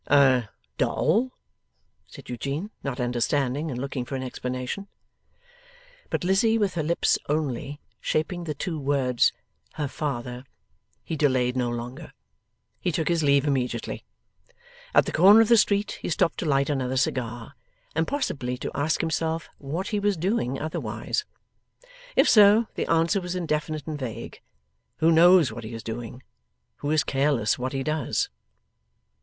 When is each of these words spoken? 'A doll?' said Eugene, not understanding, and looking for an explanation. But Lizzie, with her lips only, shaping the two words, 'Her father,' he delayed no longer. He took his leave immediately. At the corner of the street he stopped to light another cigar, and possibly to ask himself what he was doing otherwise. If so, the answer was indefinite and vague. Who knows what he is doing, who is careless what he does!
'A 0.07 0.49
doll?' 0.79 1.31
said 2.07 2.27
Eugene, 2.27 2.71
not 2.83 2.99
understanding, 2.99 3.69
and 3.69 3.79
looking 3.79 4.03
for 4.03 4.15
an 4.15 4.23
explanation. 4.23 4.87
But 6.09 6.23
Lizzie, 6.23 6.57
with 6.57 6.73
her 6.73 6.81
lips 6.81 7.19
only, 7.29 7.79
shaping 7.99 8.45
the 8.45 8.55
two 8.55 8.79
words, 8.79 9.31
'Her 9.73 9.87
father,' 9.87 10.43
he 11.03 11.15
delayed 11.15 11.55
no 11.55 11.69
longer. 11.69 12.13
He 12.79 12.91
took 12.91 13.09
his 13.09 13.21
leave 13.21 13.45
immediately. 13.45 14.03
At 14.95 15.05
the 15.05 15.11
corner 15.11 15.39
of 15.39 15.49
the 15.49 15.55
street 15.57 15.99
he 16.01 16.09
stopped 16.09 16.39
to 16.39 16.47
light 16.47 16.71
another 16.71 16.97
cigar, 16.97 17.53
and 17.93 18.07
possibly 18.07 18.57
to 18.57 18.71
ask 18.73 19.01
himself 19.01 19.49
what 19.59 19.89
he 19.89 19.99
was 19.99 20.17
doing 20.17 20.59
otherwise. 20.59 21.25
If 22.15 22.27
so, 22.27 22.65
the 22.73 22.87
answer 22.87 23.21
was 23.21 23.35
indefinite 23.35 23.85
and 23.85 23.99
vague. 23.99 24.41
Who 24.97 25.11
knows 25.11 25.51
what 25.51 25.63
he 25.63 25.75
is 25.75 25.83
doing, 25.83 26.23
who 26.77 26.89
is 26.89 27.03
careless 27.03 27.59
what 27.59 27.73
he 27.73 27.83
does! 27.83 28.29